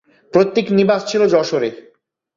[0.33, 1.69] পৈতৃক নিবাস ছিল যশোরে।